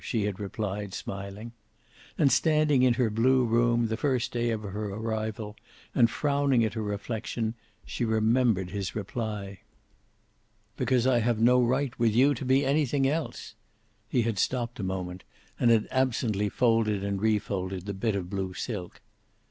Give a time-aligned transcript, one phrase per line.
[0.03, 1.51] she had replied, smiling.
[2.17, 5.55] And, standing in her blue room, the first day of her arrival,
[5.93, 7.53] and frowning at her reflection,
[7.85, 9.59] she remembered his reply.
[10.75, 13.53] "Because I have no right, with you, to be anything else."
[14.09, 15.23] He had stopped for a moment,
[15.59, 19.01] and had absently folded and refolded the bit of blue silk.